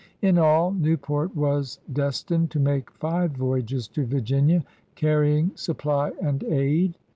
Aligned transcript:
In 0.23 0.39
all, 0.39 0.71
Newport 0.71 1.35
was 1.35 1.79
destined 1.93 2.49
to 2.49 2.59
make 2.59 2.89
five 2.89 3.33
voyages 3.33 3.87
to 3.89 4.03
Virginia, 4.03 4.63
carry 4.95 5.37
ing 5.37 5.51
supply 5.53 6.11
and 6.19 6.43
aid. 6.45 6.95